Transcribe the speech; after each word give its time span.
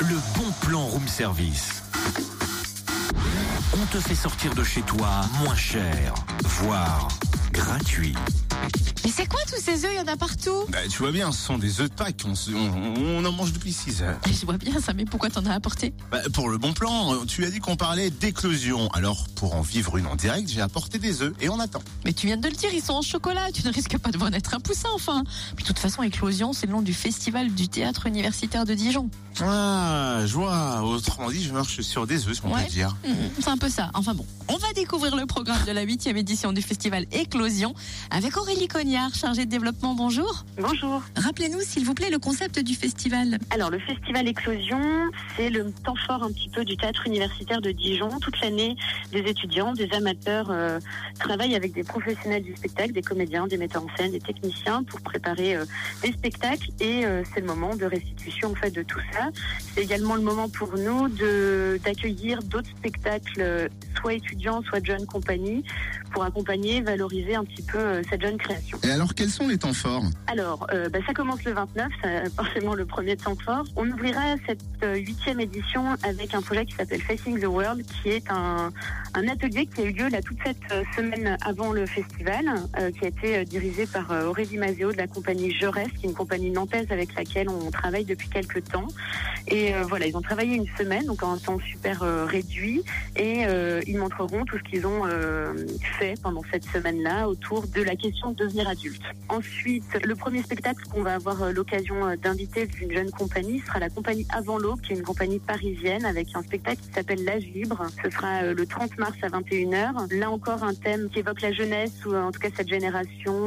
le 0.00 0.16
bon 0.36 0.50
plan 0.60 0.84
room 0.86 1.06
service. 1.06 1.82
On 3.74 3.86
te 3.86 3.98
fait 3.98 4.14
sortir 4.14 4.54
de 4.54 4.64
chez 4.64 4.82
toi 4.82 5.08
moins 5.40 5.54
cher, 5.54 6.14
voire 6.42 7.08
gratuit. 7.52 8.14
Mais 9.04 9.10
c'est 9.10 9.26
quoi 9.26 9.40
tous 9.46 9.60
ces 9.60 9.84
œufs? 9.84 9.90
Il 9.92 9.96
y 9.96 10.00
en 10.00 10.10
a 10.12 10.16
partout. 10.16 10.64
Bah, 10.70 10.78
tu 10.88 10.98
vois 10.98 11.12
bien, 11.12 11.30
ce 11.30 11.38
sont 11.42 11.58
des 11.58 11.80
œufs 11.80 11.90
de 11.90 11.94
Pâques. 11.94 12.22
On, 12.26 12.34
se- 12.34 12.50
on- 12.52 13.18
on 13.18 13.24
en 13.24 13.32
mange 13.32 13.52
depuis 13.52 13.72
6 13.72 14.02
heures. 14.02 14.18
Je 14.26 14.46
vois 14.46 14.56
bien 14.56 14.80
ça, 14.80 14.94
mais 14.94 15.04
pourquoi 15.04 15.28
t'en 15.28 15.44
as 15.44 15.52
apporté? 15.52 15.92
Bah, 16.10 16.20
pour 16.32 16.48
le 16.48 16.56
bon 16.56 16.72
plan, 16.72 17.24
tu 17.26 17.44
as 17.44 17.50
dit 17.50 17.58
qu'on 17.58 17.76
parlait 17.76 18.08
d'éclosion. 18.10 18.88
Alors, 18.92 19.26
pour 19.34 19.54
en 19.54 19.60
vivre 19.60 19.98
une 19.98 20.06
en 20.06 20.16
direct, 20.16 20.48
j'ai 20.48 20.62
apporté 20.62 20.98
des 20.98 21.20
œufs 21.20 21.34
et 21.40 21.50
on 21.50 21.60
attend. 21.60 21.82
Mais 22.06 22.14
tu 22.14 22.26
viens 22.26 22.38
de 22.38 22.48
le 22.48 22.54
dire, 22.54 22.70
ils 22.72 22.82
sont 22.82 22.94
en 22.94 23.02
chocolat. 23.02 23.52
Tu 23.52 23.66
ne 23.66 23.72
risques 23.72 23.98
pas 23.98 24.10
de 24.10 24.16
voir 24.16 24.30
naître 24.30 24.54
un 24.54 24.60
poussin, 24.60 24.88
enfin. 24.94 25.22
Puis 25.54 25.64
de 25.64 25.68
toute 25.68 25.78
façon, 25.78 26.02
Éclosion, 26.02 26.52
c'est 26.54 26.66
le 26.66 26.72
nom 26.72 26.82
du 26.82 26.94
festival 26.94 27.50
du 27.52 27.68
théâtre 27.68 28.06
universitaire 28.06 28.64
de 28.64 28.72
Dijon. 28.74 29.10
Ah, 29.42 30.20
je 30.24 30.32
vois. 30.32 30.82
Autrement 30.82 31.30
dit, 31.30 31.42
je 31.42 31.52
marche 31.52 31.80
sur 31.82 32.06
des 32.06 32.26
œufs, 32.26 32.36
si 32.36 32.40
on 32.44 32.54
Ouais. 32.54 32.64
peut 32.64 32.70
dire. 32.70 32.96
Mhm, 33.06 33.14
C'est 33.40 33.48
un 33.48 33.58
peu 33.58 33.68
ça. 33.68 33.90
Enfin 33.92 34.14
bon, 34.14 34.24
on 34.48 34.56
va 34.56 34.72
découvrir 34.74 35.14
le 35.16 35.26
programme 35.26 35.62
de 35.66 35.72
la 35.72 35.82
huitième 35.82 36.16
édition 36.16 36.52
du 36.52 36.62
festival 36.62 37.04
Éclosion 37.12 37.74
avec 38.10 38.36
Aurélie 38.44 38.68
Cognard, 38.68 39.14
chargée 39.14 39.46
de 39.46 39.50
développement. 39.50 39.94
Bonjour. 39.94 40.44
Bonjour. 40.58 41.02
Rappelez-nous, 41.16 41.62
s'il 41.62 41.86
vous 41.86 41.94
plaît, 41.94 42.10
le 42.10 42.18
concept 42.18 42.58
du 42.58 42.74
festival. 42.74 43.38
Alors 43.48 43.70
le 43.70 43.78
festival 43.78 44.28
Éclosion, 44.28 44.78
c'est 45.34 45.48
le 45.48 45.72
temps 45.82 45.94
fort 46.06 46.22
un 46.22 46.30
petit 46.30 46.50
peu 46.50 46.62
du 46.62 46.76
théâtre 46.76 47.06
universitaire 47.06 47.62
de 47.62 47.70
Dijon. 47.70 48.10
Toute 48.20 48.38
l'année, 48.42 48.76
des 49.12 49.20
étudiants, 49.20 49.72
des 49.72 49.90
amateurs 49.92 50.48
euh, 50.50 50.78
travaillent 51.18 51.56
avec 51.56 51.72
des 51.72 51.84
professionnels 51.84 52.42
du 52.42 52.54
spectacle, 52.54 52.92
des 52.92 53.00
comédiens, 53.00 53.46
des 53.46 53.56
metteurs 53.56 53.82
en 53.82 53.96
scène, 53.96 54.10
des 54.10 54.20
techniciens 54.20 54.82
pour 54.82 55.00
préparer 55.00 55.56
euh, 55.56 55.64
des 56.02 56.12
spectacles 56.12 56.68
et 56.80 57.06
euh, 57.06 57.22
c'est 57.32 57.40
le 57.40 57.46
moment 57.46 57.74
de 57.74 57.86
restitution 57.86 58.50
en 58.50 58.54
fait 58.56 58.72
de 58.72 58.82
tout 58.82 59.00
ça. 59.14 59.30
C'est 59.74 59.84
également 59.84 60.16
le 60.16 60.22
moment 60.22 60.50
pour 60.50 60.76
nous 60.76 61.08
de 61.08 61.80
d'accueillir 61.82 62.42
d'autres 62.42 62.68
spectacles, 62.76 63.70
soit 64.04 64.14
étudiants, 64.14 64.62
soit 64.62 64.84
jeunes 64.84 65.06
compagnies, 65.06 65.64
pour 66.12 66.24
accompagner, 66.24 66.82
valoriser 66.82 67.34
un 67.34 67.44
petit 67.44 67.62
peu 67.62 67.78
euh, 67.78 68.02
cette 68.10 68.20
jeune 68.20 68.36
création. 68.36 68.78
Et 68.84 68.90
alors, 68.90 69.14
quels 69.14 69.30
sont 69.30 69.48
les 69.48 69.56
temps 69.56 69.72
forts 69.72 70.04
Alors, 70.26 70.66
euh, 70.72 70.90
bah, 70.90 70.98
ça 71.06 71.14
commence 71.14 71.42
le 71.44 71.52
29, 71.52 71.88
c'est 72.02 72.30
forcément 72.36 72.74
le 72.74 72.84
premier 72.84 73.16
temps 73.16 73.34
fort. 73.34 73.64
On 73.76 73.90
ouvrira 73.90 74.36
cette 74.46 74.60
euh, 74.82 74.96
huitième 74.96 75.40
édition 75.40 75.84
avec 76.02 76.34
un 76.34 76.42
projet 76.42 76.66
qui 76.66 76.74
s'appelle 76.74 77.00
Facing 77.00 77.40
the 77.40 77.46
World, 77.46 77.82
qui 77.86 78.10
est 78.10 78.30
un, 78.30 78.70
un 79.14 79.28
atelier 79.28 79.66
qui 79.66 79.80
a 79.80 79.84
eu 79.84 79.92
lieu 79.92 80.08
là 80.08 80.20
toute 80.20 80.38
cette 80.44 80.86
semaine 80.94 81.38
avant 81.42 81.72
le 81.72 81.86
festival, 81.86 82.44
euh, 82.78 82.90
qui 82.90 83.06
a 83.06 83.08
été 83.08 83.44
dirigé 83.46 83.86
par 83.86 84.10
Aurélie 84.28 84.58
Mazéo 84.58 84.92
de 84.92 84.98
la 84.98 85.06
compagnie 85.06 85.50
Je 85.50 85.66
Reste, 85.66 85.94
qui 85.94 86.06
est 86.06 86.10
une 86.10 86.14
compagnie 86.14 86.50
nantaise 86.50 86.86
avec 86.90 87.14
laquelle 87.14 87.48
on 87.48 87.70
travaille 87.70 88.04
depuis 88.04 88.28
quelques 88.28 88.64
temps. 88.64 88.86
Et 89.48 89.74
euh, 89.74 89.82
voilà, 89.88 90.06
ils 90.06 90.16
ont 90.16 90.22
travaillé 90.22 90.54
une 90.56 90.68
semaine, 90.78 91.06
donc 91.06 91.22
en 91.22 91.36
temps 91.38 91.58
super 91.60 92.00
réduit, 92.26 92.82
et 93.16 93.46
euh, 93.46 93.80
montreront 93.96 94.44
tout 94.44 94.58
ce 94.58 94.62
qu'ils 94.62 94.86
ont 94.86 95.02
euh, 95.06 95.54
fait 95.98 96.14
pendant 96.22 96.42
cette 96.50 96.64
semaine-là 96.64 97.28
autour 97.28 97.66
de 97.66 97.82
la 97.82 97.96
question 97.96 98.32
de 98.32 98.36
devenir 98.36 98.68
adulte. 98.68 99.02
Ensuite, 99.28 99.84
le 100.04 100.14
premier 100.14 100.42
spectacle 100.42 100.82
qu'on 100.92 101.02
va 101.02 101.14
avoir 101.14 101.42
euh, 101.42 101.52
l'occasion 101.52 102.06
euh, 102.06 102.16
d'inviter 102.16 102.66
d'une 102.66 102.92
jeune 102.92 103.10
compagnie 103.10 103.60
sera 103.60 103.78
la 103.78 103.88
compagnie 103.88 104.26
Avant 104.30 104.58
l'Aube, 104.58 104.80
qui 104.80 104.92
est 104.92 104.96
une 104.96 105.02
compagnie 105.02 105.38
parisienne 105.38 106.04
avec 106.04 106.28
un 106.34 106.42
spectacle 106.42 106.80
qui 106.82 106.92
s'appelle 106.92 107.24
L'âge 107.24 107.44
libre. 107.44 107.86
Ce 108.02 108.10
sera 108.10 108.42
le 108.42 108.66
30 108.66 108.98
mars 108.98 109.16
à 109.22 109.28
21h. 109.28 110.14
Là 110.14 110.30
encore, 110.30 110.62
un 110.62 110.74
thème 110.74 111.08
qui 111.10 111.20
évoque 111.20 111.40
la 111.40 111.52
jeunesse, 111.52 112.04
ou 112.06 112.14
en 112.14 112.30
tout 112.30 112.40
cas 112.40 112.48
cette 112.56 112.68
génération 112.68 113.04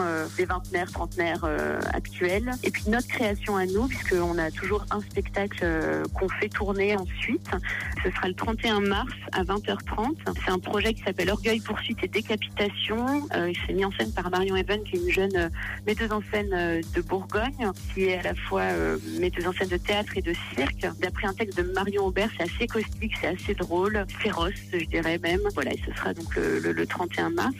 euh, 0.00 0.26
des 0.36 0.44
vingtenaires, 0.44 0.90
trentenaires 0.90 1.44
euh, 1.44 1.80
actuels. 1.92 2.50
Et 2.62 2.70
puis 2.70 2.84
notre 2.88 3.08
création 3.08 3.56
à 3.56 3.66
nous, 3.66 3.86
puisqu'on 3.88 4.38
a 4.38 4.50
toujours 4.50 4.84
un 4.90 5.00
spectacle 5.00 5.66
qu'on 6.14 6.28
fait 6.28 6.48
tourner 6.48 6.96
ensuite. 6.96 7.50
Ce 8.04 8.10
sera 8.10 8.28
le 8.28 8.34
31 8.34 8.80
mars 8.80 9.12
à 9.32 9.42
20h30. 9.44 10.14
C'est 10.44 10.50
un 10.50 10.58
projet 10.58 10.94
qui 10.94 11.02
s'appelle 11.02 11.30
Orgueil, 11.30 11.60
poursuite 11.60 11.98
et 12.02 12.08
décapitation. 12.08 13.26
Euh, 13.34 13.50
il 13.50 13.56
s'est 13.66 13.72
mis 13.72 13.84
en 13.84 13.90
scène 13.92 14.12
par 14.12 14.30
Marion 14.30 14.56
Even, 14.56 14.82
qui 14.84 14.96
est 14.96 15.00
une 15.00 15.10
jeune 15.10 15.36
euh, 15.36 15.48
metteuse 15.86 16.12
en 16.12 16.22
scène 16.32 16.50
euh, 16.52 16.80
de 16.94 17.00
Bourgogne, 17.02 17.70
qui 17.94 18.04
est 18.04 18.18
à 18.18 18.22
la 18.22 18.34
fois 18.34 18.62
euh, 18.62 18.98
metteuse 19.18 19.46
en 19.46 19.52
scène 19.52 19.68
de 19.68 19.76
théâtre 19.76 20.12
et 20.16 20.22
de 20.22 20.32
cirque. 20.54 20.86
D'après 21.00 21.26
un 21.26 21.34
texte 21.34 21.56
de 21.58 21.62
Marion 21.72 22.06
Aubert, 22.06 22.30
c'est 22.36 22.44
assez 22.44 22.66
caustique, 22.66 23.12
c'est 23.20 23.28
assez 23.28 23.54
drôle, 23.54 24.04
féroce, 24.20 24.52
je 24.72 24.84
dirais 24.86 25.18
même. 25.18 25.40
Voilà, 25.54 25.72
et 25.72 25.80
ce 25.86 25.92
sera 25.94 26.14
donc 26.14 26.34
le, 26.36 26.58
le- 26.60 26.72
le 26.72 26.86
31 26.86 27.30
mars. 27.30 27.54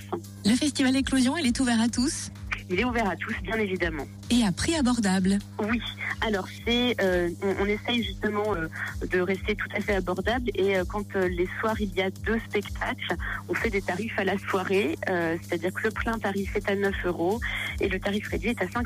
Le 0.44 0.54
festival 0.54 0.94
Éclosion, 0.96 1.36
il 1.36 1.46
est 1.46 1.60
ouvert 1.60 1.80
à 1.80 1.88
tous? 1.88 2.30
Il 2.70 2.78
est 2.78 2.84
ouvert 2.84 3.08
à 3.08 3.16
tous, 3.16 3.34
bien 3.44 3.56
évidemment. 3.56 4.04
et 4.30 4.44
à 4.44 4.52
prix 4.52 4.74
abordable? 4.74 5.38
Oui, 5.58 5.80
alors 6.20 6.46
c'est, 6.64 6.96
euh, 7.00 7.30
on, 7.60 7.66
essaye 7.66 8.02
justement 8.02 8.52
euh, 8.54 8.68
de 9.06 9.20
rester 9.20 9.54
tout 9.54 9.68
à 9.74 9.80
fait 9.80 9.94
abordable 9.94 10.50
et 10.54 10.76
euh, 10.76 10.84
quand 10.84 11.14
les 11.14 11.48
soirs 11.60 11.80
il 11.80 11.94
y 11.94 12.02
a 12.02 12.10
deux 12.10 12.40
spectacles, 12.48 13.14
on 13.48 13.54
fait 13.54 13.70
des 13.70 13.82
tarifs 13.82 14.18
à 14.18 14.24
la 14.24 14.36
soirée, 14.38 14.98
c'est-à-dire 15.06 15.72
que 15.72 15.84
le 15.84 15.90
plein 15.90 16.18
tarif 16.18 16.56
est 16.56 16.68
à 16.68 16.74
9 16.74 16.92
euros 17.04 17.40
et 17.80 17.88
le 17.88 18.00
tarif 18.00 18.28
réduit 18.28 18.50
est 18.50 18.60
à 18.60 18.66
5,50. 18.66 18.82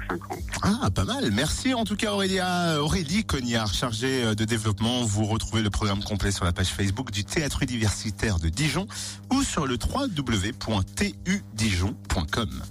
Ah, 0.62 0.90
pas 0.90 1.04
mal. 1.04 1.30
Merci 1.32 1.72
en 1.74 1.84
tout 1.84 1.96
cas 1.96 2.12
Aurélia, 2.12 2.80
Aurélie 2.80 3.24
Cognard, 3.24 3.72
chargée 3.72 4.34
de 4.34 4.44
développement. 4.44 5.02
Vous 5.02 5.24
retrouvez 5.24 5.62
le 5.62 5.70
programme 5.70 6.02
complet 6.02 6.30
sur 6.30 6.44
la 6.44 6.52
page 6.52 6.68
Facebook 6.68 7.10
du 7.10 7.24
Théâtre 7.24 7.62
universitaire 7.62 8.38
de 8.38 8.48
Dijon 8.48 8.86
ou 9.32 9.42
sur 9.42 9.66
le 9.66 9.76
www.tudijon.com. 9.76 12.62